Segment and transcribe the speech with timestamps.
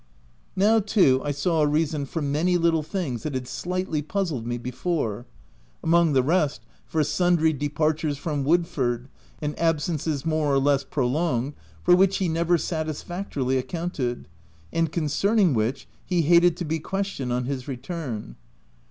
[0.55, 4.57] Now too I saw a reason for many little things that had slightly puzzled me
[4.57, 5.27] before;
[5.83, 9.09] among the rest, for sundry depart ures from Woodford,
[9.43, 11.53] and absences more or less prolonged,
[11.83, 14.27] for which he never satisfactorily accounted,
[14.73, 18.37] and concerning which he hated to be questioned on his return.